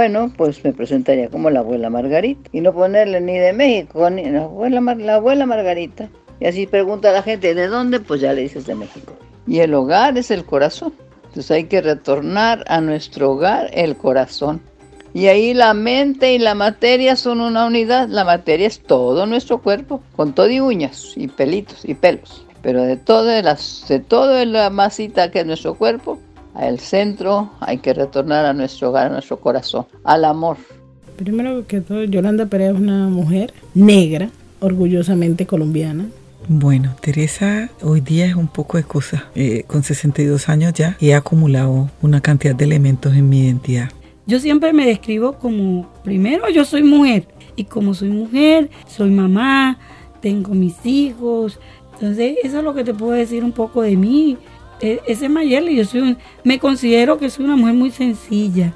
[0.00, 2.48] Bueno, pues me presentaría como la abuela Margarita.
[2.54, 6.08] Y no ponerle ni de México, ni la abuela, la abuela Margarita.
[6.40, 8.00] Y así pregunta a la gente, ¿de dónde?
[8.00, 9.12] Pues ya le dices de México.
[9.46, 10.94] Y el hogar es el corazón.
[11.24, 14.62] Entonces hay que retornar a nuestro hogar el corazón.
[15.12, 18.08] Y ahí la mente y la materia son una unidad.
[18.08, 22.46] La materia es todo nuestro cuerpo, con todo y uñas y pelitos y pelos.
[22.62, 26.18] Pero de todo, las, de todo la masita que es nuestro cuerpo,
[26.54, 30.56] al centro hay que retornar a nuestro hogar, a nuestro corazón, al amor.
[31.16, 36.06] Primero que todo, Yolanda Pérez es una mujer negra, orgullosamente colombiana,
[36.48, 39.28] bueno, Teresa hoy día es un poco de cosa.
[39.36, 43.90] Eh, con 62 años ya he acumulado una cantidad de elementos en mi identidad.
[44.26, 49.78] Yo siempre me describo como, primero yo soy mujer y como soy mujer, soy mamá,
[50.20, 51.60] tengo mis hijos.
[51.94, 54.36] Entonces, eso es lo que te puedo decir un poco de mí.
[54.82, 58.72] E, ese es yo soy me considero que soy una mujer muy sencilla.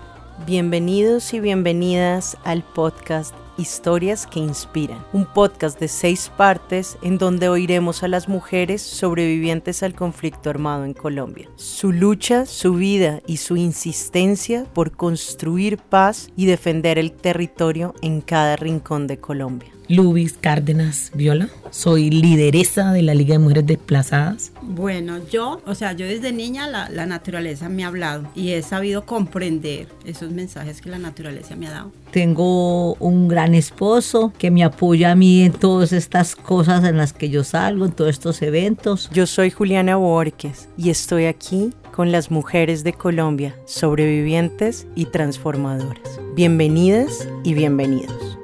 [0.47, 7.49] Bienvenidos y bienvenidas al podcast Historias que Inspiran, un podcast de seis partes en donde
[7.49, 11.49] oiremos a las mujeres sobrevivientes al conflicto armado en Colombia.
[11.57, 18.21] Su lucha, su vida y su insistencia por construir paz y defender el territorio en
[18.21, 19.74] cada rincón de Colombia.
[19.89, 21.49] Lubis Cárdenas Viola.
[21.71, 24.53] Soy lideresa de la Liga de Mujeres Desplazadas.
[24.63, 28.63] Bueno, yo, o sea, yo desde niña la, la, naturaleza me ha hablado y he
[28.63, 31.93] sabido comprender esos mensajes que la naturaleza me ha dado.
[32.13, 37.13] Tengo un gran esposo que me apoya a mí en todas estas cosas en las
[37.13, 39.11] que yo salgo, en todos estos eventos.
[39.13, 46.21] Yo soy Juliana Borges y estoy aquí con las mujeres de Colombia, sobrevivientes y transformadoras.
[46.35, 48.39] Bienvenidas y bienvenidos.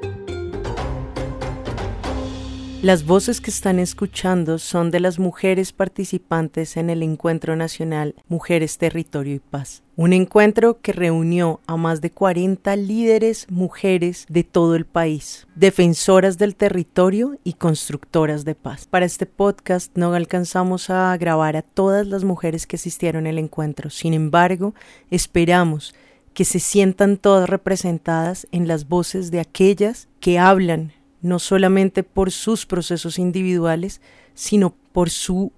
[2.82, 8.78] Las voces que están escuchando son de las mujeres participantes en el Encuentro Nacional Mujeres,
[8.78, 9.82] Territorio y Paz.
[9.96, 16.38] Un encuentro que reunió a más de 40 líderes mujeres de todo el país, defensoras
[16.38, 18.86] del territorio y constructoras de paz.
[18.86, 23.90] Para este podcast no alcanzamos a grabar a todas las mujeres que asistieron al encuentro.
[23.90, 24.74] Sin embargo,
[25.10, 25.94] esperamos
[26.32, 32.30] que se sientan todas representadas en las voces de aquellas que hablan no solamente por
[32.30, 34.00] sus procesos individuales,
[34.34, 35.52] sino por su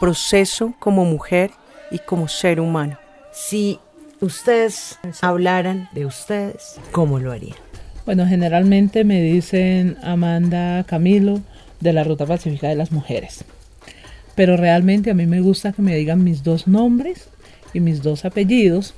[0.00, 1.50] proceso como mujer
[1.90, 2.98] y como ser humano.
[3.32, 3.78] Si
[4.20, 7.56] ustedes hablaran de ustedes, ¿cómo lo harían?
[8.06, 11.40] Bueno, generalmente me dicen Amanda Camilo
[11.80, 13.44] de la Ruta Pacífica de las Mujeres.
[14.34, 17.28] Pero realmente a mí me gusta que me digan mis dos nombres
[17.72, 18.94] y mis dos apellidos,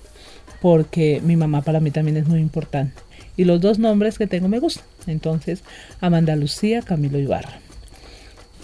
[0.61, 3.07] porque mi mamá para mí también es muy importante
[3.37, 4.85] y los dos nombres que tengo me gustan.
[5.07, 5.63] Entonces,
[6.01, 7.61] Amanda Lucía Camilo Ibarra.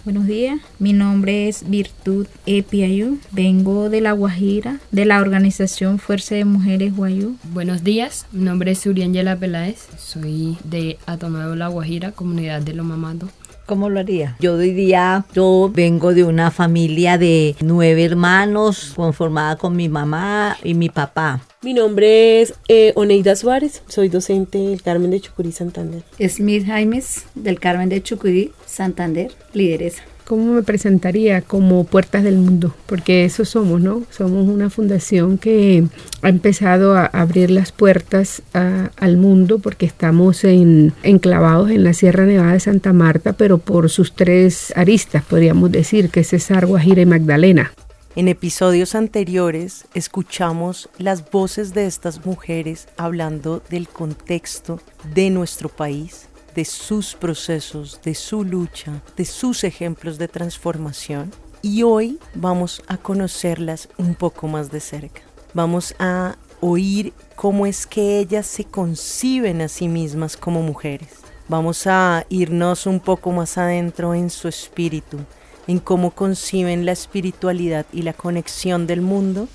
[0.05, 6.35] Buenos días, mi nombre es Virtud Epiayú, vengo de La Guajira, de la organización Fuerza
[6.35, 7.37] de Mujeres Guayú.
[7.53, 12.83] Buenos días, mi nombre es Uriangela Peláez, soy de Atonuevo La Guajira, comunidad de Lo
[12.83, 13.29] Mamado.
[13.73, 14.37] ¿Cómo lo haría?
[14.39, 20.75] Yo diría, yo vengo de una familia de nueve hermanos, conformada con mi mamá y
[20.75, 21.41] mi papá.
[21.63, 26.03] Mi nombre es eh, Oneida Suárez, soy docente del Carmen de Chucurí, Santander.
[26.29, 30.03] Smith Jaimes, del Carmen de Chucurí, Santander, lideresa.
[30.27, 31.43] ¿Cómo me presentaría?
[31.43, 34.03] Como Puertas del Mundo, porque eso somos, ¿no?
[34.11, 35.85] Somos una fundación que
[36.23, 42.25] ha empezado a abrir las puertas al mundo porque estamos en, enclavados en la Sierra
[42.25, 47.03] Nevada de Santa Marta, pero por sus tres aristas, podríamos decir, que es Cesar, Guajira
[47.03, 47.73] y Magdalena.
[48.15, 54.81] En episodios anteriores escuchamos las voces de estas mujeres hablando del contexto
[55.15, 61.31] de nuestro país, de sus procesos, de su lucha, de sus ejemplos de transformación.
[61.63, 65.23] Y hoy vamos a conocerlas un poco más de cerca.
[65.55, 71.09] Vamos a oír cómo es que ellas se conciben a sí mismas como mujeres.
[71.49, 75.19] Vamos a irnos un poco más adentro en su espíritu,
[75.67, 79.49] en cómo conciben la espiritualidad y la conexión del mundo,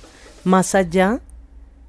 [0.44, 1.21] más allá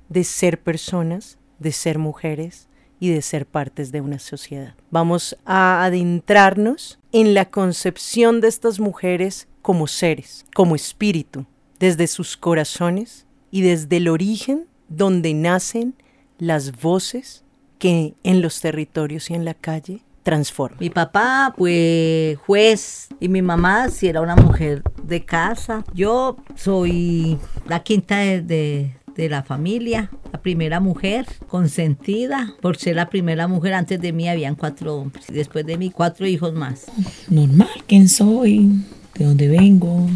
[0.09, 2.68] de ser personas, de ser mujeres
[3.00, 4.75] y de ser partes de una sociedad.
[4.91, 11.47] Vamos a adentrarnos en la concepción de estas mujeres como seres, como espíritu,
[11.79, 15.95] desde sus corazones y desde el origen donde nacen
[16.39, 17.45] las voces
[17.79, 20.77] que en los territorios y en la calle transforma.
[20.81, 25.85] Mi papá fue juez y mi mamá si era una mujer de casa.
[25.94, 33.49] Yo soy la quinta de, la familia, la primera mujer consentida por ser la primera
[33.49, 33.75] mujer.
[33.75, 36.87] Antes de mí habían cuatro hombres y después de mí cuatro hijos más.
[37.29, 38.70] Normal, ¿quién soy?
[39.15, 40.09] ¿De dónde vengo?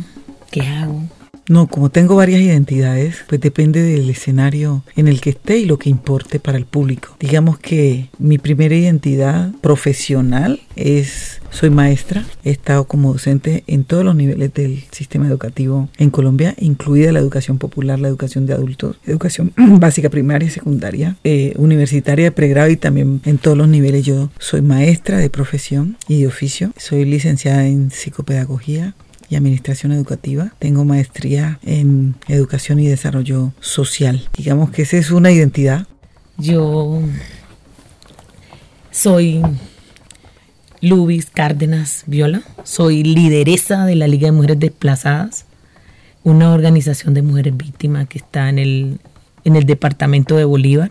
[0.51, 1.03] ¿Qué hago?
[1.49, 5.79] No, como tengo varias identidades, pues depende del escenario en el que esté y lo
[5.79, 7.17] que importe para el público.
[7.19, 14.05] Digamos que mi primera identidad profesional es soy maestra, he estado como docente en todos
[14.05, 18.97] los niveles del sistema educativo en Colombia, incluida la educación popular, la educación de adultos,
[19.07, 24.07] educación básica, primaria y secundaria, eh, universitaria pregrado y también en todos los niveles.
[24.07, 28.95] Yo soy maestra de profesión y de oficio, soy licenciada en psicopedagogía,
[29.33, 30.53] y Administración Educativa.
[30.59, 34.29] Tengo maestría en Educación y Desarrollo Social.
[34.37, 35.87] Digamos que esa es una identidad.
[36.37, 37.01] Yo
[38.91, 39.41] soy
[40.83, 45.47] Lubis Cárdenas Viola, soy lideresa de la Liga de Mujeres Desplazadas,
[46.25, 49.01] una organización de mujeres víctimas que está en el,
[49.45, 50.91] en el departamento de Bolívar.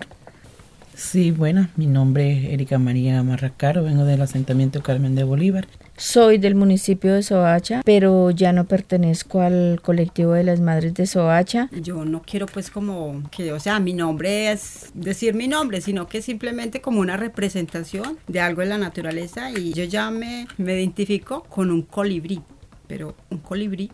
[0.96, 5.68] Sí, bueno, mi nombre es Erika María Marracaro, vengo del asentamiento Carmen de Bolívar.
[6.02, 11.06] Soy del municipio de Soacha, pero ya no pertenezco al colectivo de las madres de
[11.06, 11.70] Soacha.
[11.80, 16.08] Yo no quiero pues como que, o sea, mi nombre es decir mi nombre, sino
[16.08, 20.74] que simplemente como una representación de algo en la naturaleza y yo ya me, me
[20.74, 22.42] identifico con un colibrí,
[22.88, 23.92] pero un colibrí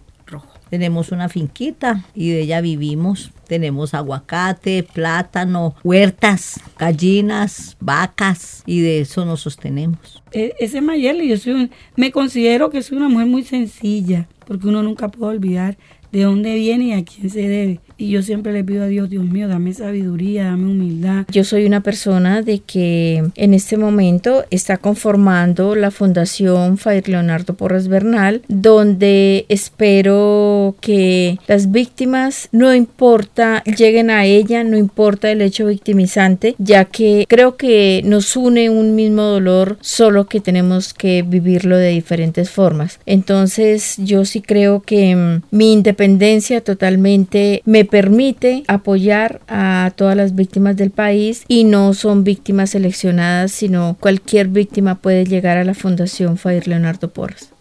[0.69, 3.31] Tenemos una finquita y de ella vivimos.
[3.47, 10.21] Tenemos aguacate, plátano, huertas, gallinas, vacas y de eso nos sostenemos.
[10.33, 14.67] E- ese Mayeli, yo soy un- me considero que soy una mujer muy sencilla, porque
[14.67, 15.77] uno nunca puede olvidar
[16.11, 17.79] de dónde viene y a quién se debe.
[17.97, 21.25] Y yo siempre le pido a Dios, Dios mío, dame sabiduría, dame humildad.
[21.31, 27.55] Yo soy una persona de que en este momento está conformando la Fundación Fair Leonardo
[27.55, 35.41] Porras Bernal, donde espero que las víctimas, no importa, lleguen a ella, no importa el
[35.41, 41.23] hecho victimizante, ya que creo que nos une un mismo dolor, solo que tenemos que
[41.23, 42.99] vivirlo de diferentes formas.
[43.07, 50.35] Entonces yo sí creo que mm, mi independencia totalmente me permite apoyar a todas las
[50.35, 55.73] víctimas del país y no son víctimas seleccionadas, sino cualquier víctima puede llegar a la
[55.73, 57.51] Fundación Fair Leonardo Porras.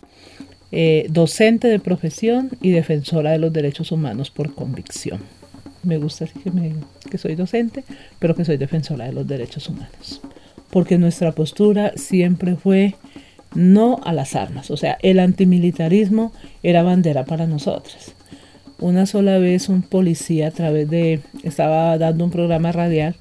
[0.72, 5.20] Eh, docente de profesión y defensora de los derechos humanos por convicción.
[5.82, 6.74] Me gusta que,
[7.08, 7.84] que soy docente,
[8.18, 10.20] pero que soy defensora de los derechos humanos.
[10.70, 12.96] Porque nuestra postura siempre fue
[13.54, 14.70] no a las armas.
[14.72, 16.32] O sea, el antimilitarismo
[16.64, 18.15] era bandera para nosotras.
[18.78, 21.20] Una sola vez un policía a través de...
[21.42, 23.16] estaba dando un programa radial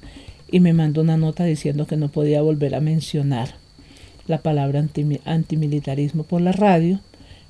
[0.50, 3.54] y me mandó una nota diciendo que no podía volver a mencionar
[4.26, 7.00] la palabra antimi- antimilitarismo por la radio,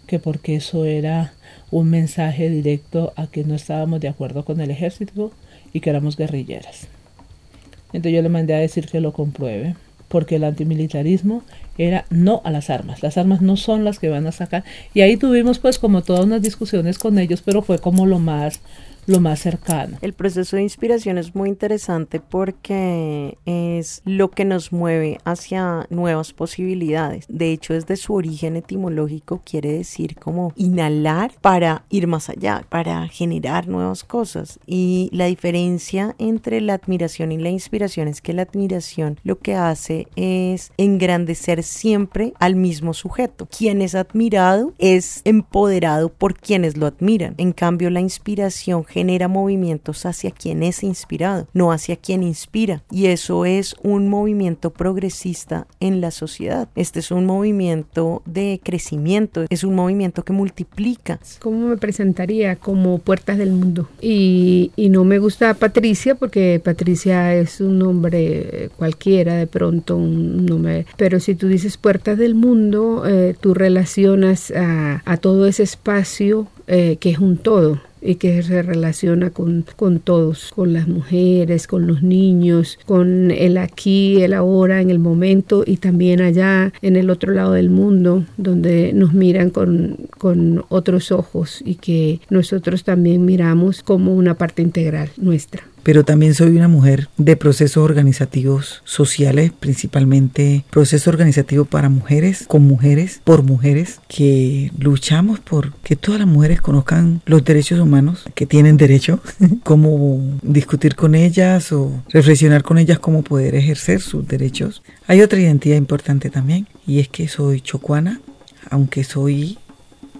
[0.06, 1.32] que porque eso era
[1.70, 5.32] un mensaje directo a que no estábamos de acuerdo con el ejército
[5.72, 6.86] y que éramos guerrilleras.
[7.92, 9.74] Entonces yo le mandé a decir que lo compruebe,
[10.08, 11.42] porque el antimilitarismo
[11.78, 13.02] era no a las armas.
[13.02, 14.64] Las armas no son las que van a sacar.
[14.94, 18.60] Y ahí tuvimos pues como todas unas discusiones con ellos, pero fue como lo más,
[19.06, 19.98] lo más cercano.
[20.00, 26.32] El proceso de inspiración es muy interesante porque es lo que nos mueve hacia nuevas
[26.32, 27.24] posibilidades.
[27.28, 33.06] De hecho, desde su origen etimológico quiere decir como inhalar para ir más allá, para
[33.08, 34.58] generar nuevas cosas.
[34.66, 39.54] Y la diferencia entre la admiración y la inspiración es que la admiración lo que
[39.54, 43.46] hace es engrandecer siempre al mismo sujeto.
[43.46, 47.34] Quien es admirado es empoderado por quienes lo admiran.
[47.38, 52.82] En cambio, la inspiración genera movimientos hacia quien es inspirado, no hacia quien inspira.
[52.90, 56.70] Y eso es un movimiento progresista en la sociedad.
[56.76, 61.20] Este es un movimiento de crecimiento, es un movimiento que multiplica.
[61.40, 62.56] ¿Cómo me presentaría?
[62.56, 63.86] Como Puertas del Mundo.
[64.00, 70.86] Y, no me gusta Patricia porque Patricia es un nombre cualquiera, de pronto un nombre.
[70.96, 76.96] Pero si tú dices Puertas del Mundo, eh, tú relacionas a todo ese espacio eh,
[77.00, 81.86] que es un todo y que se relaciona con, con todos, con las mujeres, con
[81.86, 87.10] los niños, con el aquí, el ahora, en el momento y también allá en el
[87.10, 93.24] otro lado del mundo, donde nos miran con, con otros ojos y que nosotros también
[93.24, 99.52] miramos como una parte integral nuestra pero también soy una mujer de procesos organizativos sociales,
[99.52, 106.28] principalmente proceso organizativo para mujeres, con mujeres, por mujeres, que luchamos por que todas las
[106.28, 109.20] mujeres conozcan los derechos humanos, que tienen derecho,
[109.62, 114.82] cómo discutir con ellas o reflexionar con ellas cómo poder ejercer sus derechos.
[115.06, 118.20] Hay otra identidad importante también, y es que soy chocuana,
[118.70, 119.56] aunque soy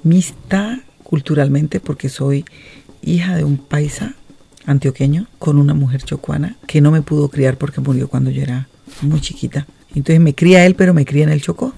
[0.04, 2.44] mixta culturalmente porque soy
[3.02, 4.14] hija de un paisa
[4.66, 8.68] antioqueño con una mujer chocuana que no me pudo criar porque murió cuando yo era
[9.02, 9.66] muy chiquita.
[9.94, 11.72] Entonces me cría él, pero me cría en el Chocó.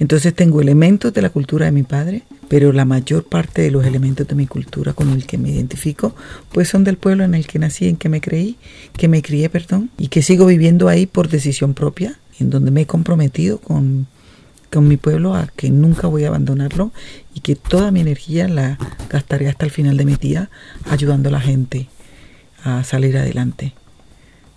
[0.00, 3.86] Entonces tengo elementos de la cultura de mi padre, pero la mayor parte de los
[3.86, 6.14] elementos de mi cultura con el que me identifico,
[6.52, 8.56] pues son del pueblo en el que nací, en que me creí,
[8.96, 12.82] que me crié, perdón, y que sigo viviendo ahí por decisión propia, en donde me
[12.82, 14.08] he comprometido con,
[14.72, 16.92] con mi pueblo a que nunca voy a abandonarlo
[17.32, 18.78] y que toda mi energía la
[19.08, 20.50] gastaré hasta el final de mi día
[20.90, 21.88] ayudando a la gente
[22.64, 23.72] a salir adelante,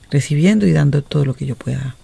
[0.10, 1.96] recibiendo y dando todo lo que yo pueda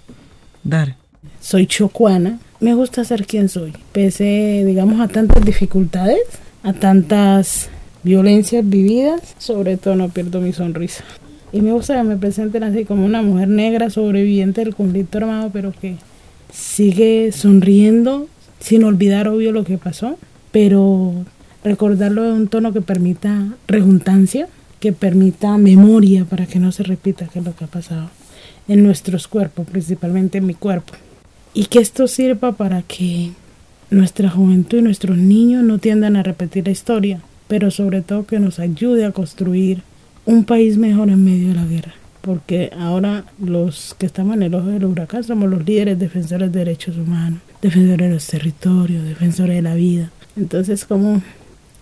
[0.64, 0.96] dar.
[1.40, 6.20] Soy chocuana, me gusta ser quien soy, pese, digamos, a tantas dificultades,
[6.62, 7.70] a tantas
[8.04, 11.04] violencias vividas, sobre todo no pierdo mi sonrisa.
[11.54, 15.50] Y me gusta que me presenten así como una mujer negra sobreviviente del conflicto armado,
[15.54, 15.98] pero que
[16.52, 18.28] sigue sonriendo
[18.60, 20.18] sin olvidar obvio lo que pasó,
[20.52, 21.14] pero
[21.64, 24.48] recordarlo de un tono que permita rejuntancia,
[24.84, 28.10] que permita memoria para que no se repita qué es lo que ha pasado
[28.68, 30.94] en nuestros cuerpos, principalmente en mi cuerpo.
[31.54, 33.32] Y que esto sirva para que
[33.90, 38.42] nuestra juventud y nuestros niños no tiendan a repetir la historia, pero sobre todo que
[38.42, 39.84] nos ayude a construir
[40.26, 41.94] un país mejor en medio de la guerra.
[42.20, 46.60] Porque ahora los que estamos en el ojo del huracán somos los líderes defensores de
[46.60, 50.12] derechos humanos, defensores de los territorios, defensores de la vida.
[50.36, 51.22] Entonces, como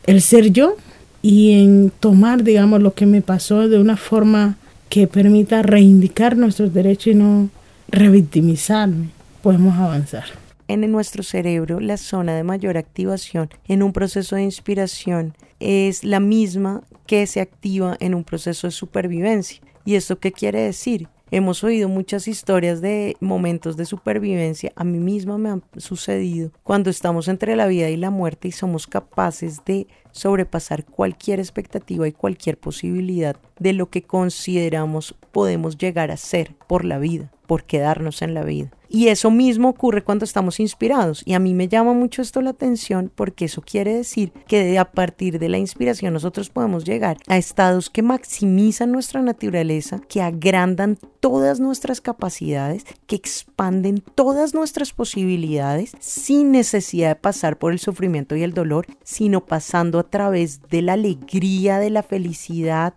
[0.06, 0.76] el ser yo
[1.22, 4.58] y en tomar, digamos, lo que me pasó de una forma
[4.90, 7.50] que permita reivindicar nuestros derechos y no
[7.90, 9.10] revictimizarme,
[9.42, 10.26] podemos avanzar.
[10.68, 16.20] En nuestro cerebro, la zona de mayor activación en un proceso de inspiración es la
[16.20, 19.62] misma que se activa en un proceso de supervivencia.
[19.86, 21.08] ¿Y esto qué quiere decir?
[21.34, 24.74] Hemos oído muchas historias de momentos de supervivencia.
[24.76, 28.52] A mí misma me han sucedido cuando estamos entre la vida y la muerte y
[28.52, 36.12] somos capaces de sobrepasar cualquier expectativa y cualquier posibilidad de lo que consideramos podemos llegar
[36.12, 38.72] a ser por la vida, por quedarnos en la vida.
[38.88, 41.22] Y eso mismo ocurre cuando estamos inspirados.
[41.26, 44.90] Y a mí me llama mucho esto la atención porque eso quiere decir que a
[44.90, 50.98] partir de la inspiración nosotros podemos llegar a estados que maximizan nuestra naturaleza, que agrandan
[51.20, 58.38] todas nuestras capacidades, que expanden todas nuestras posibilidades sin necesidad de pasar por el sufrimiento
[58.38, 62.94] y el dolor, sino pasando a través de la alegría, de la felicidad,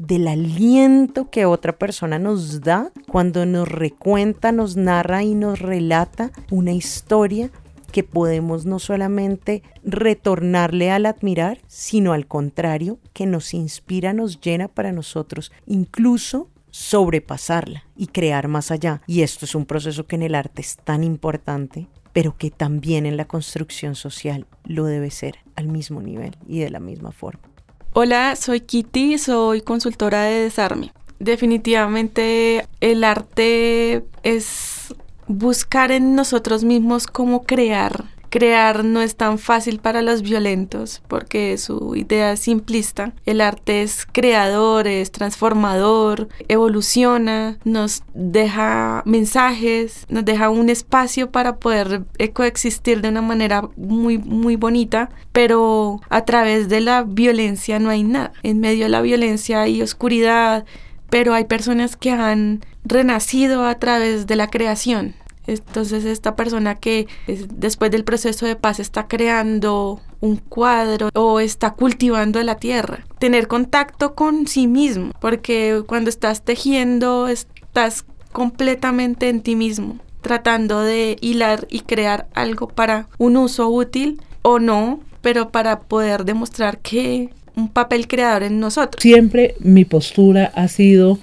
[0.00, 6.32] del aliento que otra persona nos da cuando nos recuenta, nos narra y nos relata
[6.50, 7.50] una historia
[7.92, 14.68] que podemos no solamente retornarle al admirar, sino al contrario, que nos inspira, nos llena
[14.68, 19.02] para nosotros, incluso sobrepasarla y crear más allá.
[19.06, 23.04] Y esto es un proceso que en el arte es tan importante, pero que también
[23.04, 27.49] en la construcción social lo debe ser al mismo nivel y de la misma forma.
[27.92, 30.92] Hola, soy Kitty, soy consultora de desarme.
[31.18, 34.94] Definitivamente el arte es
[35.26, 41.58] buscar en nosotros mismos cómo crear Crear no es tan fácil para los violentos porque
[41.58, 43.12] su idea es simplista.
[43.26, 51.56] El arte es creador, es transformador, evoluciona, nos deja mensajes, nos deja un espacio para
[51.56, 57.90] poder coexistir de una manera muy, muy bonita, pero a través de la violencia no
[57.90, 58.32] hay nada.
[58.44, 60.64] En medio de la violencia hay oscuridad,
[61.10, 65.14] pero hay personas que han renacido a través de la creación
[65.50, 71.72] entonces esta persona que después del proceso de paz está creando un cuadro o está
[71.72, 73.06] cultivando la tierra.
[73.18, 80.80] Tener contacto con sí mismo, porque cuando estás tejiendo estás completamente en ti mismo, tratando
[80.82, 86.78] de hilar y crear algo para un uso útil o no, pero para poder demostrar
[86.78, 89.02] que un papel creador en nosotros.
[89.02, 91.18] Siempre mi postura ha sido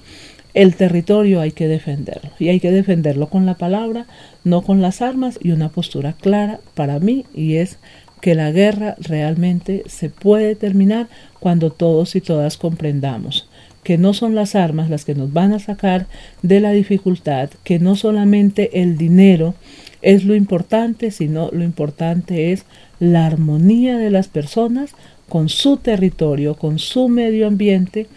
[0.58, 4.08] el territorio hay que defenderlo y hay que defenderlo con la palabra,
[4.44, 7.78] no con las armas y una postura clara para mí y es
[8.22, 11.10] que la guerra realmente se puede terminar
[11.40, 13.48] cuando todos y todas comprendamos
[13.84, 16.08] que no son las armas las que nos van a sacar
[16.42, 19.54] de la dificultad, que no solamente el dinero
[20.02, 22.66] es lo importante, sino lo importante es
[23.00, 24.96] la armonía de las personas
[25.30, 28.08] con su territorio, con su medio ambiente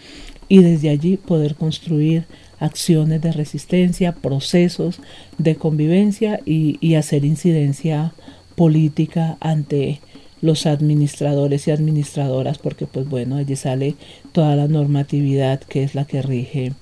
[0.51, 2.25] y desde allí poder construir
[2.59, 4.99] acciones de resistencia, procesos
[5.37, 8.11] de convivencia y, hacer incidencia
[8.55, 10.01] política ante
[10.41, 13.95] los administradores y administradoras, porque pues bueno, allí sale
[14.33, 16.73] toda la normatividad que es la que rige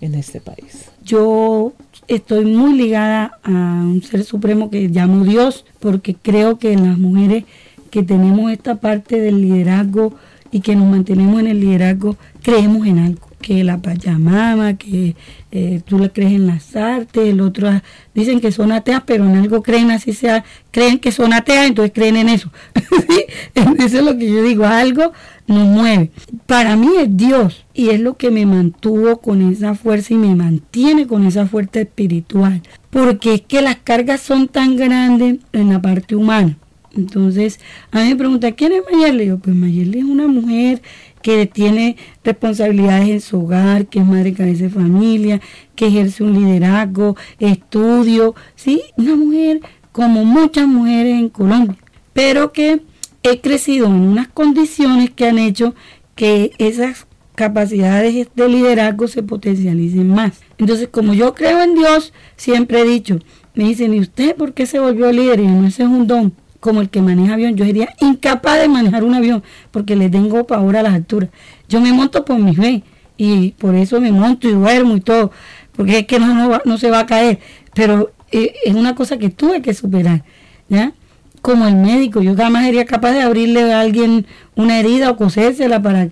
[0.00, 0.90] en este país.
[1.04, 1.72] Yo
[2.08, 7.44] estoy muy ligada a un ser supremo que llamo Dios, porque creo que las mujeres
[7.92, 10.14] que tenemos esta parte del liderazgo
[10.54, 13.28] y que nos mantenemos en el liderazgo, creemos en algo.
[13.42, 15.16] que la Pachamama, que
[15.50, 17.68] eh, tú le crees en las artes, el otro
[18.14, 21.92] dicen que son ateas, pero en algo creen así sea, creen que son ateas, entonces
[21.92, 22.52] creen en eso.
[23.54, 25.12] Eso es lo que yo digo, algo
[25.48, 26.12] nos mueve.
[26.46, 30.36] Para mí es Dios y es lo que me mantuvo con esa fuerza y me
[30.36, 35.82] mantiene con esa fuerza espiritual, porque es que las cargas son tan grandes en la
[35.82, 36.56] parte humana.
[36.96, 37.60] Entonces,
[37.90, 39.26] a mí me pregunta, ¿quién es Mayerle?
[39.26, 40.82] Yo, pues Mayerle es una mujer
[41.22, 45.40] que tiene responsabilidades en su hogar, que es madre cabeza de familia,
[45.74, 48.82] que ejerce un liderazgo, estudio, ¿sí?
[48.96, 49.60] Una mujer
[49.90, 51.76] como muchas mujeres en Colombia,
[52.12, 52.82] pero que
[53.22, 55.74] he crecido en unas condiciones que han hecho
[56.14, 60.42] que esas capacidades de liderazgo se potencialicen más.
[60.58, 63.18] Entonces, como yo creo en Dios, siempre he dicho,
[63.54, 65.40] me dicen, ¿y usted por qué se volvió líder?
[65.40, 66.34] Y no, ese es un don
[66.64, 67.56] como el que maneja avión.
[67.56, 71.28] Yo sería incapaz de manejar un avión porque le tengo pavor a las alturas.
[71.68, 72.82] Yo me monto por mi fe
[73.18, 75.30] y por eso me monto y duermo y todo,
[75.76, 77.38] porque es que no, no, se va a caer.
[77.74, 80.24] Pero eh, es una cosa que tuve que superar,
[80.70, 80.94] ¿ya?
[81.42, 85.82] Como el médico, yo jamás sería capaz de abrirle a alguien una herida o cosérsela
[85.82, 86.08] para,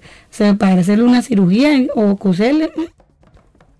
[0.59, 2.71] para hacerle una cirugía o coserle.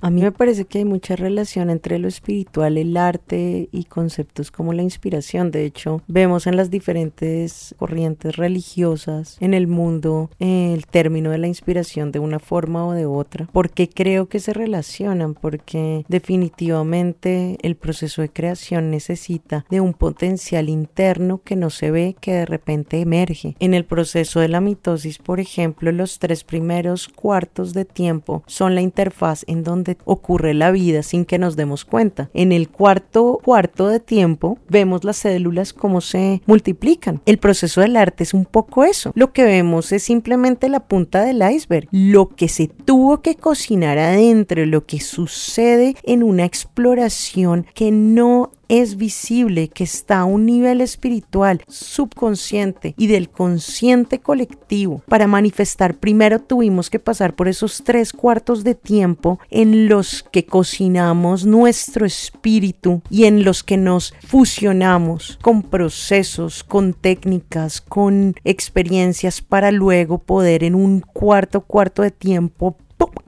[0.03, 4.51] A mí me parece que hay mucha relación entre lo espiritual, el arte y conceptos
[4.51, 5.53] como la inspiración.
[5.53, 11.47] De hecho, vemos en las diferentes corrientes religiosas en el mundo el término de la
[11.47, 13.47] inspiración de una forma o de otra.
[13.53, 15.35] ¿Por qué creo que se relacionan?
[15.35, 22.17] Porque definitivamente el proceso de creación necesita de un potencial interno que no se ve,
[22.21, 23.55] que de repente emerge.
[23.61, 28.75] En el proceso de la mitosis, por ejemplo, los tres primeros cuartos de tiempo son
[28.75, 32.31] la interfaz en donde ocurre la vida sin que nos demos cuenta.
[32.35, 37.21] En el cuarto cuarto de tiempo vemos las células como se multiplican.
[37.27, 39.13] El proceso del arte es un poco eso.
[39.15, 41.89] Lo que vemos es simplemente la punta del iceberg.
[41.91, 48.53] Lo que se tuvo que cocinar adentro, lo que sucede en una exploración que no
[48.69, 55.03] es visible, que está a un nivel espiritual, subconsciente y del consciente colectivo.
[55.09, 60.47] Para manifestar, primero tuvimos que pasar por esos tres cuartos de tiempo en los que
[60.47, 69.43] cocinamos nuestro espíritu y en los que nos fusionamos con procesos, con técnicas, con experiencias
[69.43, 72.77] para luego poder en un cuarto cuarto de tiempo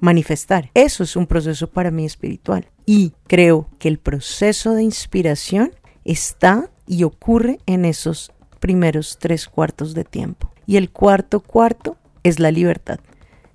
[0.04, 0.70] manifestar.
[0.74, 2.68] Eso es un proceso para mí espiritual.
[2.84, 5.72] Y creo que el proceso de inspiración
[6.04, 10.52] está y ocurre en esos primeros tres cuartos de tiempo.
[10.66, 13.00] Y el cuarto cuarto es la libertad.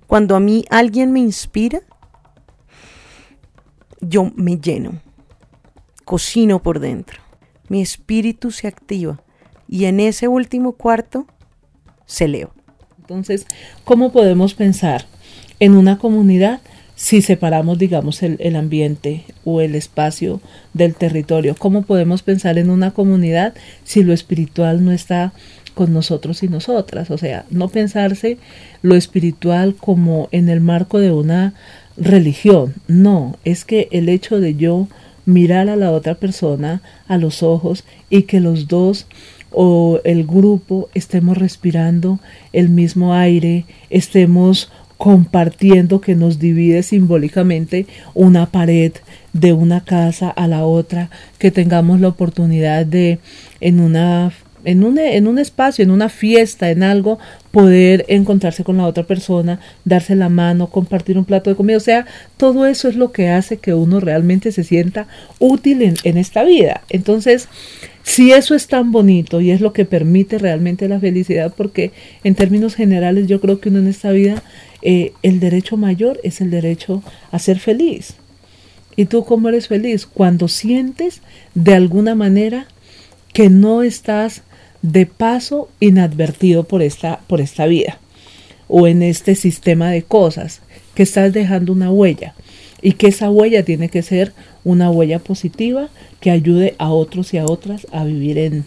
[0.08, 1.82] Cuando a mí alguien me inspira,
[4.00, 5.00] yo me lleno,
[6.04, 7.20] cocino por dentro,
[7.68, 9.22] mi espíritu se activa
[9.68, 11.26] y en ese último cuarto
[12.06, 12.52] se leo.
[12.98, 13.46] Entonces,
[13.84, 15.06] ¿cómo podemos pensar
[15.60, 16.60] en una comunidad
[16.96, 20.40] si separamos, digamos, el, ambiente o el espacio
[20.74, 21.54] del territorio?
[21.58, 25.32] ¿Cómo podemos pensar en una comunidad si lo espiritual no está
[25.72, 27.10] con nosotros y nosotras?
[27.10, 28.36] O sea, no pensarse
[28.82, 31.54] lo espiritual como en el marco de una
[31.96, 32.74] religión.
[32.86, 34.86] No, es que el hecho de yo
[35.24, 39.06] mirar a la otra persona a los ojos y que los dos
[39.52, 42.20] o el grupo estemos respirando
[42.52, 48.92] el mismo aire, estemos compartiendo que nos divide simbólicamente una pared
[49.32, 51.08] de una casa a la otra,
[51.38, 53.18] que tengamos la oportunidad de
[53.62, 54.30] en una
[54.62, 57.18] en un, en un espacio, en una fiesta, en algo,
[57.50, 61.78] poder encontrarse con la otra persona, darse la mano, compartir un plato de comida.
[61.78, 62.04] O sea,
[62.36, 65.08] todo eso es lo que hace que uno realmente se sienta
[65.38, 66.82] útil en, en esta vida.
[66.90, 67.48] Entonces,
[68.02, 72.34] si eso es tan bonito y es lo que permite realmente la felicidad, porque en
[72.34, 74.42] términos generales yo creo que uno en esta vida
[74.82, 78.14] eh, el derecho mayor es el derecho a ser feliz.
[78.96, 80.06] ¿Y tú cómo eres feliz?
[80.06, 81.22] Cuando sientes
[81.54, 82.66] de alguna manera
[83.32, 84.42] que no estás
[84.82, 87.98] de paso inadvertido por esta, por esta vida
[88.68, 90.62] o en este sistema de cosas,
[90.94, 92.34] que estás dejando una huella
[92.82, 94.32] y que esa huella tiene que ser
[94.64, 95.88] una huella positiva
[96.20, 98.64] que ayude a otros y a otras a vivir en,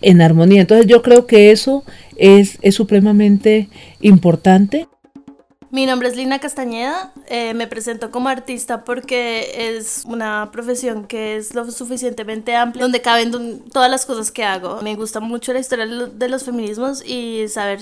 [0.00, 0.62] en armonía.
[0.62, 1.84] Entonces yo creo que eso
[2.16, 3.68] es, es supremamente
[4.00, 4.86] importante
[5.74, 11.34] mi nombre es Lina Castañeda, eh, me presento como artista porque es una profesión que
[11.34, 13.32] es lo suficientemente amplia, donde caben
[13.72, 14.80] todas las cosas que hago.
[14.82, 17.80] Me gusta mucho la historia de los feminismos y saber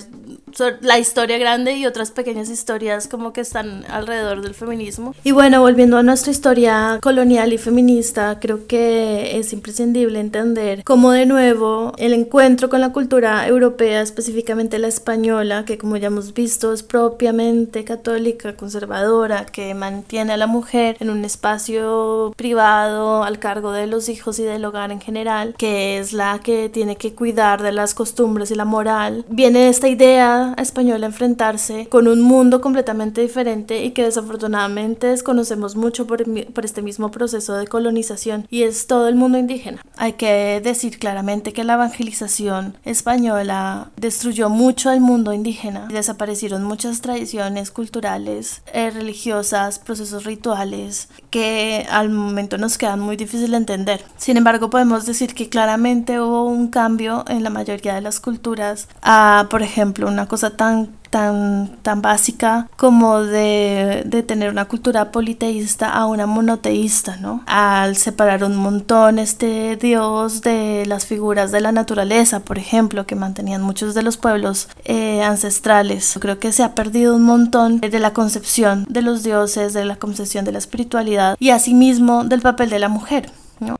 [0.81, 5.13] la historia grande y otras pequeñas historias como que están alrededor del feminismo.
[5.23, 11.11] Y bueno, volviendo a nuestra historia colonial y feminista, creo que es imprescindible entender cómo
[11.11, 16.33] de nuevo el encuentro con la cultura europea, específicamente la española, que como ya hemos
[16.33, 23.39] visto es propiamente católica, conservadora, que mantiene a la mujer en un espacio privado al
[23.39, 27.13] cargo de los hijos y del hogar en general, que es la que tiene que
[27.13, 32.61] cuidar de las costumbres y la moral, viene esta idea española enfrentarse con un mundo
[32.61, 38.63] completamente diferente y que desafortunadamente desconocemos mucho por, por este mismo proceso de colonización y
[38.63, 39.81] es todo el mundo indígena.
[39.97, 46.63] Hay que decir claramente que la evangelización española destruyó mucho al mundo indígena y desaparecieron
[46.63, 53.57] muchas tradiciones culturales, eh, religiosas, procesos rituales que al momento nos quedan muy difícil de
[53.57, 54.05] entender.
[54.17, 58.87] Sin embargo, podemos decir que claramente hubo un cambio en la mayoría de las culturas
[59.01, 65.11] a, por ejemplo, una cosa tan tan, tan básica como de, de, tener una cultura
[65.11, 67.43] politeísta a una monoteísta, ¿no?
[67.45, 73.13] Al separar un montón este dios de las figuras de la naturaleza, por ejemplo, que
[73.15, 76.17] mantenían muchos de los pueblos eh, ancestrales.
[76.19, 79.97] Creo que se ha perdido un montón de la concepción de los dioses, de la
[79.97, 83.75] concepción de la espiritualidad y asimismo del papel de la mujer, ¿no?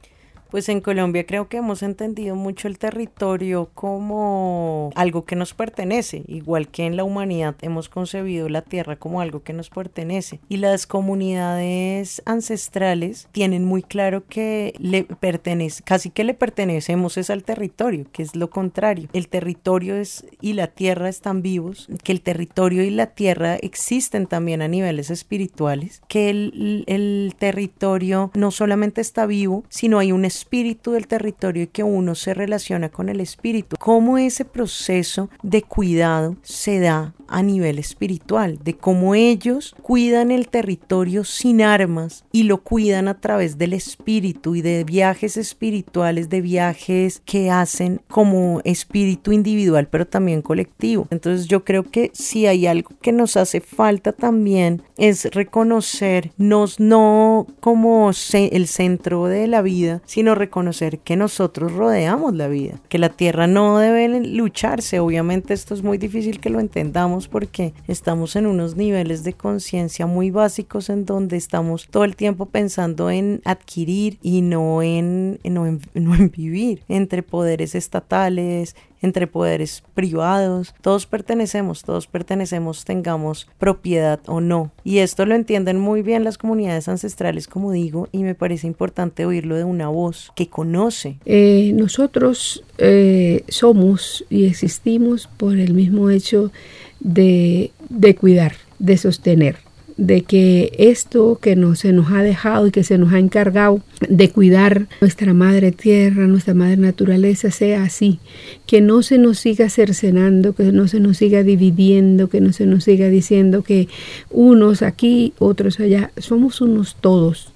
[0.53, 6.25] Pues en Colombia creo que hemos entendido mucho el territorio como algo que nos pertenece,
[6.27, 10.41] igual que en la humanidad hemos concebido la tierra como algo que nos pertenece.
[10.49, 17.31] Y las comunidades ancestrales tienen muy claro que le pertenece, casi que le pertenecemos es
[17.31, 19.09] al territorio, que es lo contrario.
[19.13, 24.27] El territorio es y la tierra están vivos, que el territorio y la tierra existen
[24.27, 30.25] también a niveles espirituales, que el, el territorio no solamente está vivo, sino hay un
[30.25, 30.42] espíritu
[30.91, 33.75] del territorio y que uno se relaciona con el espíritu.
[33.79, 40.49] Cómo ese proceso de cuidado se da a nivel espiritual, de cómo ellos cuidan el
[40.49, 46.41] territorio sin armas y lo cuidan a través del espíritu y de viajes espirituales, de
[46.41, 51.07] viajes que hacen como espíritu individual, pero también colectivo.
[51.09, 57.47] Entonces yo creo que si hay algo que nos hace falta también es reconocernos no
[57.59, 63.09] como el centro de la vida, sino reconocer que nosotros rodeamos la vida, que la
[63.09, 64.99] tierra no debe lucharse.
[64.99, 70.05] Obviamente esto es muy difícil que lo entendamos porque estamos en unos niveles de conciencia
[70.05, 75.65] muy básicos en donde estamos todo el tiempo pensando en adquirir y no en, no
[75.65, 83.47] en, no en vivir entre poderes estatales, entre poderes privados, todos pertenecemos, todos pertenecemos, tengamos
[83.59, 84.71] propiedad o no.
[84.83, 89.25] Y esto lo entienden muy bien las comunidades ancestrales, como digo, y me parece importante
[89.25, 91.17] oírlo de una voz que conoce.
[91.25, 96.51] Eh, nosotros eh, somos y existimos por el mismo hecho
[96.99, 99.57] de, de cuidar, de sostener
[99.97, 103.81] de que esto que no, se nos ha dejado y que se nos ha encargado
[104.09, 108.19] de cuidar nuestra madre tierra, nuestra madre naturaleza, sea así,
[108.65, 112.65] que no se nos siga cercenando, que no se nos siga dividiendo, que no se
[112.65, 113.87] nos siga diciendo que
[114.29, 117.53] unos aquí, otros allá, somos unos todos.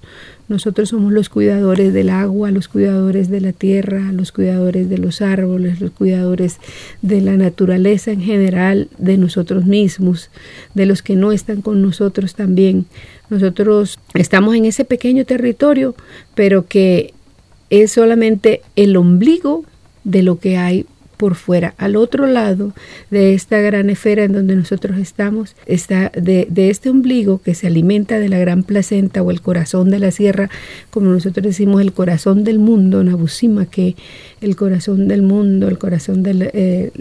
[0.48, 5.20] Nosotros somos los cuidadores del agua, los cuidadores de la tierra, los cuidadores de los
[5.20, 6.56] árboles, los cuidadores
[7.02, 10.30] de la naturaleza en general, de nosotros mismos,
[10.72, 12.86] de los que no están con nosotros también.
[13.28, 15.94] Nosotros estamos en ese pequeño territorio,
[16.34, 17.12] pero que
[17.68, 19.64] es solamente el ombligo
[20.04, 20.86] de lo que hay
[21.18, 21.74] por fuera.
[21.76, 22.72] Al otro lado
[23.10, 27.66] de esta gran esfera en donde nosotros estamos, está de, de, este ombligo que se
[27.66, 30.48] alimenta de la gran placenta o el corazón de la sierra,
[30.90, 33.96] como nosotros decimos, el corazón del mundo, Nabusima, que
[34.40, 36.92] el corazón del mundo, el corazón del eh,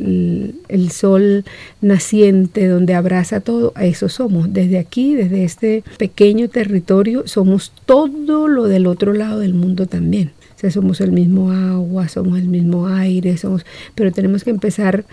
[0.67, 1.45] el, sol
[1.81, 4.51] naciente donde abraza todo, a eso somos.
[4.51, 10.31] Desde aquí, desde este pequeño territorio, somos todo lo del otro lado del mundo también
[10.71, 13.65] somos el mismo agua, somos el mismo aire, somos,
[13.95, 15.05] pero tenemos que empezar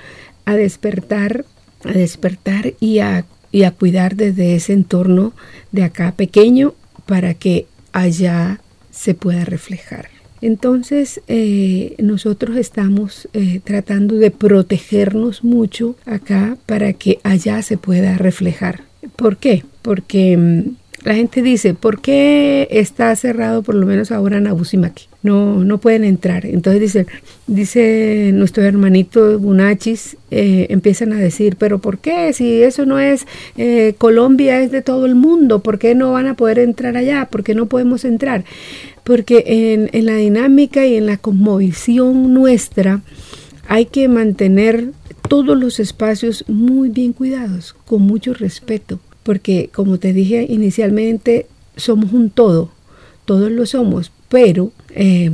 [0.45, 1.45] a despertar,
[1.85, 5.33] a despertar y a, y a cuidar desde ese entorno
[5.73, 6.75] de acá pequeño
[7.07, 10.09] para que allá se pueda reflejar.
[10.41, 18.19] Entonces eh, nosotros estamos eh, tratando de protegernos mucho acá para que allá se pueda
[18.19, 18.83] reflejar.
[19.17, 19.65] ¿Por qué?
[19.81, 25.07] Porque mm, la gente dice, ¿por qué está cerrado por lo menos ahora Nabusimaki?
[25.25, 26.45] No, no pueden entrar.
[26.45, 27.07] Entonces dice,
[27.47, 32.33] dice nuestro hermanito Bunachis, eh, empiezan a decir, pero ¿por qué?
[32.35, 36.27] Si eso no es eh, Colombia, es de todo el mundo, ¿por qué no van
[36.27, 37.27] a poder entrar allá?
[37.31, 38.45] ¿Por qué no podemos entrar?
[39.03, 43.01] Porque en, en la dinámica y en la cosmovisión nuestra
[43.67, 44.93] hay que mantener
[45.29, 52.13] todos los espacios muy bien cuidados, con mucho respeto, porque como te dije inicialmente, somos
[52.13, 52.71] un todo,
[53.25, 55.31] todos lo somos, pero eh,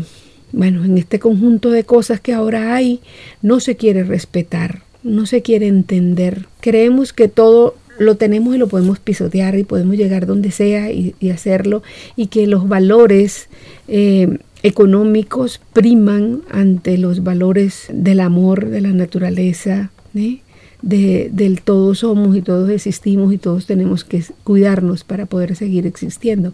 [0.52, 3.00] bueno, en este conjunto de cosas que ahora hay,
[3.40, 6.48] no se quiere respetar, no se quiere entender.
[6.60, 11.14] Creemos que todo lo tenemos y lo podemos pisotear y podemos llegar donde sea y,
[11.30, 11.82] hacerlo
[12.14, 13.48] y que los valores
[13.88, 20.40] eh, económicos priman ante los valores del amor, de la naturaleza, ¿eh?
[20.82, 25.86] De, del todos somos y todos existimos y todos tenemos que cuidarnos para poder seguir
[25.86, 26.52] existiendo,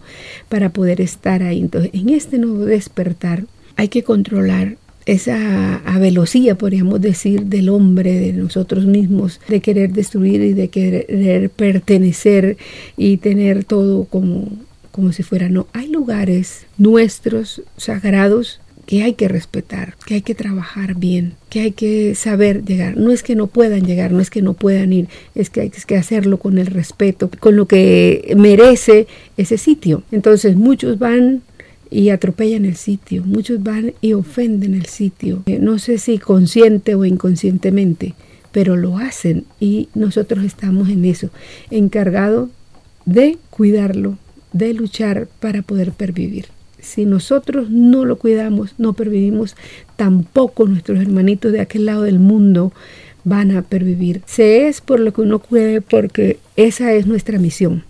[0.49, 1.61] para poder estar ahí.
[1.61, 3.45] Entonces, en este nuevo despertar
[3.77, 10.43] hay que controlar esa velocidad, podríamos decir, del hombre, de nosotros mismos, de querer destruir
[10.43, 12.57] y de querer pertenecer
[12.97, 14.49] y tener todo como,
[14.91, 15.49] como si fuera.
[15.49, 21.61] No, hay lugares nuestros, sagrados, que hay que respetar, que hay que trabajar bien, que
[21.61, 22.97] hay que saber llegar.
[22.97, 25.71] No es que no puedan llegar, no es que no puedan ir, es que hay
[25.71, 30.05] que hacerlo con el respeto, con lo que merece ese sitio.
[30.13, 31.43] Entonces muchos van
[31.91, 33.25] y atropellan el sitio.
[33.25, 35.43] Muchos van y ofenden el sitio.
[35.47, 38.15] Eh, no sé si consciente o inconscientemente,
[38.53, 41.31] pero lo hacen y nosotros estamos en eso,
[41.71, 42.51] encargado
[43.05, 44.19] de cuidarlo,
[44.53, 46.47] de luchar para poder pervivir.
[46.87, 49.57] Si nosotros no lo cuidamos, no pervivimos,
[49.97, 52.73] tampoco nuestros hermanitos de aquel lado del mundo
[53.25, 54.23] van a pervivir.
[54.27, 57.85] Se es por lo que uno puede porque esa es nuestra misión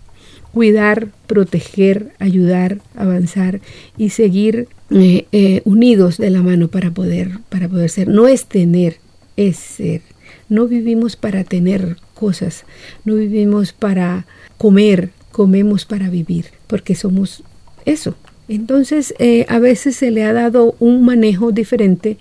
[0.57, 3.61] cuidar, proteger, ayudar, avanzar
[3.95, 8.07] y seguir eh, eh, unidos de la mano para poder, para poder ser.
[8.07, 8.97] No es tener,
[9.35, 10.01] es ser.
[10.49, 12.65] No vivimos para tener cosas,
[13.05, 14.25] no vivimos para
[14.57, 17.43] comer, comemos para vivir, porque somos
[17.85, 18.15] eso.
[18.47, 22.17] Entonces, eh, a veces se le ha dado un manejo diferente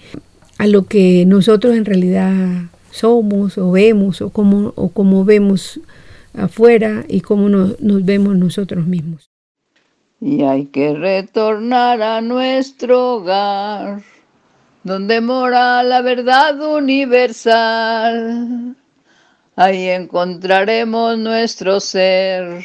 [0.58, 5.80] a lo que nosotros en realidad somos o vemos o como, o vemos
[6.36, 9.30] afuera y cómo nos, vemos nosotros mismos.
[10.20, 14.02] Y hay que retornar a nuestro hogar,
[14.82, 18.76] donde mora la verdad universal.
[19.56, 22.64] Ahí encontraremos nuestro ser.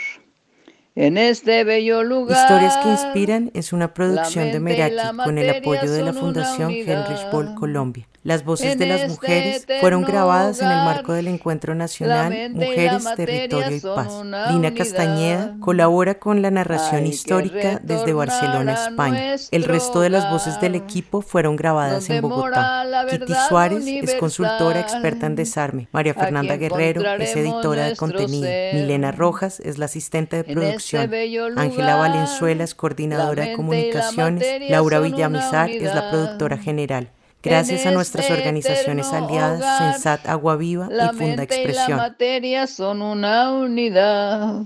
[0.96, 2.38] En este bello lugar.
[2.38, 7.32] Historias que Inspiran es una producción de Meraki con el apoyo de la Fundación Heinrich
[7.32, 8.08] Boll Colombia.
[8.24, 13.04] Las voces de las este mujeres fueron grabadas en el marco del Encuentro Nacional Mujeres,
[13.16, 14.24] Territorio y Paz.
[14.52, 19.36] Lina Castañeda colabora con la narración histórica desde Barcelona, España.
[19.50, 23.08] El resto de las voces del equipo fueron grabadas en Bogotá.
[23.10, 25.88] Kitty Suárez es consultora experta en desarme.
[25.92, 28.48] María Fernanda Guerrero es editora de contenido.
[28.74, 30.54] Milena Rojas es la asistente de este
[30.89, 31.58] producción.
[31.58, 34.70] Ángela Valenzuela es coordinadora de comunicaciones.
[34.70, 37.10] Laura Villamizar es la productora general.
[37.44, 41.88] Gracias a nuestras este organizaciones aliadas, Sensat Agua Viva y Funda Expresión.
[41.88, 44.63] Y la materia son una unidad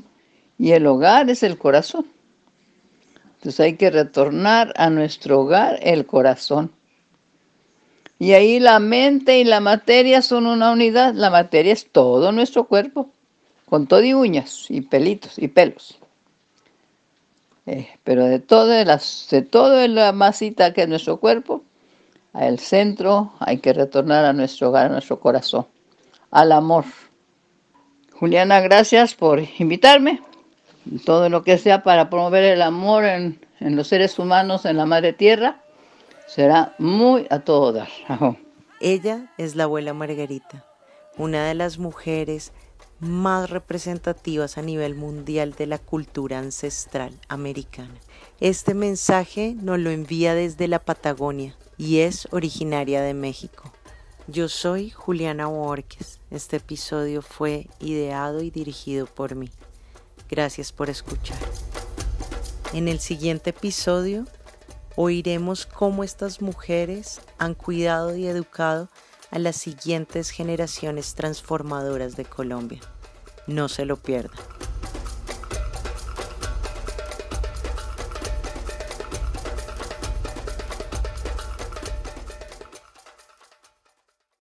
[0.57, 2.05] y el hogar es el corazón.
[3.37, 6.71] Entonces hay que retornar a nuestro hogar el corazón.
[8.19, 11.13] Y ahí la mente y la materia son una unidad.
[11.13, 13.09] La materia es todo nuestro cuerpo,
[13.65, 15.99] con todo y uñas y pelitos y pelos.
[17.67, 21.63] Eh, pero de todo, las, de todo la masita que es nuestro cuerpo,
[22.33, 25.65] al centro, hay que retornar a nuestro hogar, a nuestro corazón,
[26.31, 26.85] al amor.
[28.11, 30.21] Juliana, gracias por invitarme.
[31.05, 35.13] Todo lo que sea para promover el amor en, los seres humanos, en la madre
[35.13, 35.61] tierra,
[36.27, 37.87] será muy a todo dar.
[38.81, 40.65] Ella es la abuela Margarita,
[41.17, 42.51] una de las mujeres
[43.05, 47.95] más representativas a nivel mundial de la cultura ancestral americana.
[48.39, 53.71] Este mensaje nos lo envía desde la Patagonia, y es originaria de México.
[54.27, 56.19] Yo soy Juliana Borges.
[56.31, 59.51] Este episodio fue ideado y dirigido por mí.
[60.29, 61.37] Gracias por escuchar.
[62.73, 64.25] En el siguiente episodio
[64.95, 68.89] oiremos cómo estas mujeres han cuidado y educado
[69.31, 72.81] a las siguientes generaciones transformadoras de Colombia.
[73.47, 74.31] No se lo pierdan.